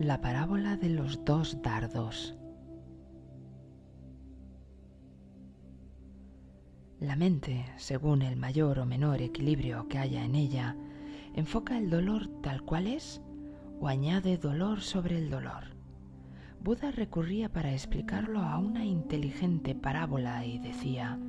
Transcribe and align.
La 0.00 0.20
parábola 0.20 0.76
de 0.76 0.88
los 0.88 1.24
dos 1.24 1.62
dardos. 1.62 2.34
La 6.98 7.14
mente, 7.14 7.64
según 7.76 8.22
el 8.22 8.34
mayor 8.36 8.80
o 8.80 8.86
menor 8.86 9.22
equilibrio 9.22 9.86
que 9.86 9.98
haya 9.98 10.24
en 10.24 10.34
ella, 10.34 10.76
enfoca 11.34 11.78
el 11.78 11.90
dolor 11.90 12.26
tal 12.42 12.62
cual 12.62 12.88
es 12.88 13.22
o 13.80 13.86
añade 13.86 14.36
dolor 14.36 14.80
sobre 14.80 15.16
el 15.16 15.30
dolor. 15.30 15.76
Buda 16.60 16.90
recurría 16.90 17.52
para 17.52 17.72
explicarlo 17.72 18.40
a 18.40 18.58
una 18.58 18.84
inteligente 18.84 19.76
parábola 19.76 20.44
y 20.44 20.58
decía, 20.58 21.20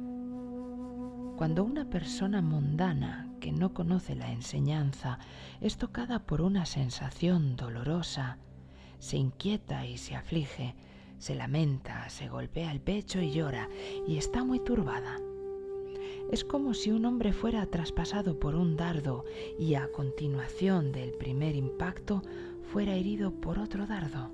cuando 1.38 1.64
una 1.64 1.86
persona 1.86 2.42
mundana 2.42 3.30
que 3.40 3.52
no 3.52 3.76
conoce 3.76 4.16
la 4.16 4.32
enseñanza 4.32 5.20
es 5.62 5.78
tocada 5.78 6.26
por 6.26 6.42
una 6.42 6.66
sensación 6.66 7.56
dolorosa, 7.58 8.40
se 9.06 9.18
inquieta 9.18 9.86
y 9.86 10.00
se 10.00 10.16
aflige, 10.16 10.74
se 11.20 11.36
lamenta, 11.36 12.10
se 12.10 12.28
golpea 12.28 12.72
el 12.72 12.82
pecho 12.82 13.22
y 13.22 13.32
llora 13.32 13.70
y 14.08 14.18
está 14.18 14.44
muy 14.44 14.60
turbada. 14.60 15.20
Es 16.32 16.44
como 16.44 16.74
si 16.74 16.90
un 16.90 17.06
hombre 17.06 17.32
fuera 17.32 17.68
traspasado 17.68 18.40
por 18.40 18.56
un 18.56 18.76
dardo 18.76 19.24
y 19.60 19.76
a 19.76 19.92
continuación 19.92 20.92
del 20.92 21.14
primer 21.14 21.56
impacto 21.56 22.24
fuera 22.64 22.96
herido 22.96 23.30
por 23.32 23.60
otro 23.60 23.86
dardo. 23.86 24.32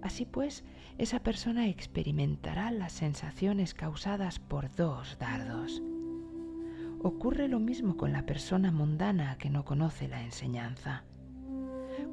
Así 0.00 0.26
pues, 0.26 0.62
esa 0.96 1.18
persona 1.18 1.66
experimentará 1.68 2.70
las 2.70 2.92
sensaciones 2.92 3.74
causadas 3.74 4.38
por 4.38 4.72
dos 4.76 5.18
dardos. 5.18 5.82
Ocurre 7.02 7.48
lo 7.48 7.58
mismo 7.58 7.96
con 7.96 8.12
la 8.12 8.26
persona 8.26 8.70
mundana 8.70 9.36
que 9.38 9.50
no 9.50 9.64
conoce 9.64 10.06
la 10.06 10.22
enseñanza. 10.22 11.02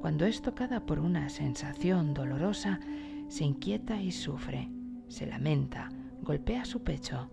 Cuando 0.01 0.25
es 0.25 0.41
tocada 0.41 0.85
por 0.85 0.99
una 0.99 1.29
sensación 1.29 2.13
dolorosa, 2.13 2.79
se 3.27 3.43
inquieta 3.43 4.01
y 4.01 4.11
sufre, 4.11 4.69
se 5.07 5.25
lamenta, 5.25 5.89
golpea 6.21 6.65
su 6.65 6.83
pecho, 6.83 7.29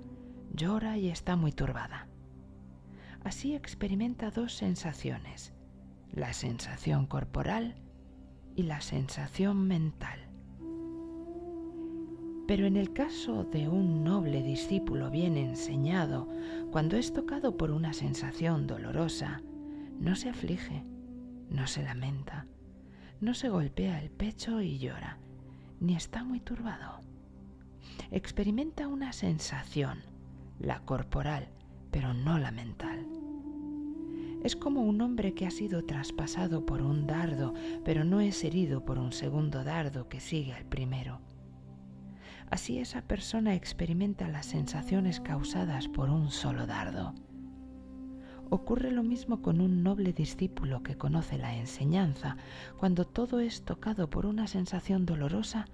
llora 0.52 0.98
y 0.98 1.08
está 1.08 1.36
muy 1.36 1.52
turbada. 1.52 2.08
Así 3.22 3.54
experimenta 3.54 4.30
dos 4.30 4.54
sensaciones, 4.54 5.54
la 6.12 6.32
sensación 6.32 7.06
corporal 7.06 7.76
y 8.54 8.64
la 8.64 8.80
sensación 8.80 9.66
mental. 9.66 10.20
Pero 12.46 12.66
en 12.66 12.76
el 12.76 12.92
caso 12.92 13.44
de 13.44 13.68
un 13.68 14.04
noble 14.04 14.42
discípulo 14.42 15.10
bien 15.10 15.38
enseñado, 15.38 16.28
cuando 16.70 16.96
es 16.96 17.12
tocado 17.12 17.56
por 17.56 17.70
una 17.70 17.94
sensación 17.94 18.66
dolorosa, 18.66 19.40
no 19.98 20.14
se 20.14 20.28
aflige, 20.28 20.84
no 21.50 21.66
se 21.66 21.82
lamenta, 21.82 22.46
no 23.20 23.34
se 23.34 23.48
golpea 23.48 24.02
el 24.02 24.10
pecho 24.10 24.60
y 24.60 24.78
llora, 24.78 25.18
ni 25.80 25.94
está 25.96 26.24
muy 26.24 26.40
turbado. 26.40 27.00
Experimenta 28.10 28.88
una 28.88 29.12
sensación, 29.12 30.02
la 30.58 30.80
corporal, 30.80 31.48
pero 31.90 32.14
no 32.14 32.38
la 32.38 32.50
mental. 32.50 33.06
Es 34.42 34.56
como 34.56 34.82
un 34.82 35.00
hombre 35.00 35.32
que 35.32 35.46
ha 35.46 35.50
sido 35.50 35.84
traspasado 35.84 36.66
por 36.66 36.82
un 36.82 37.06
dardo, 37.06 37.54
pero 37.84 38.04
no 38.04 38.20
es 38.20 38.44
herido 38.44 38.84
por 38.84 38.98
un 38.98 39.12
segundo 39.12 39.64
dardo 39.64 40.08
que 40.08 40.20
sigue 40.20 40.52
al 40.52 40.66
primero. 40.66 41.20
Así 42.50 42.78
esa 42.78 43.02
persona 43.02 43.54
experimenta 43.54 44.28
las 44.28 44.46
sensaciones 44.46 45.20
causadas 45.20 45.88
por 45.88 46.10
un 46.10 46.30
solo 46.30 46.66
dardo. 46.66 47.14
Ocurre 48.50 48.90
lo 48.90 49.02
mismo 49.02 49.42
con 49.42 49.60
un 49.60 49.82
noble 49.82 50.12
discípulo 50.12 50.82
que 50.82 50.96
conoce 50.96 51.38
la 51.38 51.56
enseñanza. 51.56 52.36
Cuando 52.78 53.04
todo 53.04 53.40
es 53.40 53.62
tocado 53.62 54.08
por 54.10 54.26
una 54.26 54.46
sensación 54.46 55.06
dolorosa, 55.06 55.66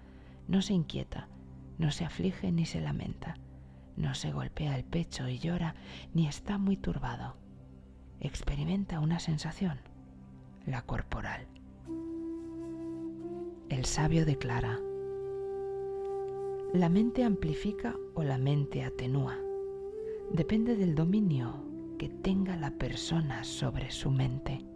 no 0.48 0.62
se 0.62 0.74
inquieta, 0.74 1.28
no 1.78 1.90
se 1.90 2.04
aflige 2.04 2.52
ni 2.52 2.66
se 2.66 2.80
lamenta, 2.80 3.36
no 3.96 4.14
se 4.14 4.32
golpea 4.32 4.76
el 4.76 4.84
pecho 4.84 5.28
y 5.28 5.38
llora, 5.38 5.74
ni 6.14 6.26
está 6.26 6.58
muy 6.58 6.76
turbado. 6.76 7.36
Experimenta 8.20 9.00
una 9.00 9.18
sensación, 9.18 9.78
la 10.66 10.82
corporal. 10.82 11.46
El 13.68 13.84
sabio 13.84 14.24
declara, 14.24 14.78
la 16.72 16.88
mente 16.88 17.24
amplifica 17.24 17.94
o 18.14 18.22
la 18.22 18.38
mente 18.38 18.84
atenúa. 18.84 19.36
Depende 20.32 20.76
del 20.76 20.94
dominio 20.94 21.69
que 22.00 22.08
tenga 22.08 22.56
la 22.56 22.70
persona 22.70 23.44
sobre 23.44 23.90
su 23.90 24.10
mente. 24.10 24.69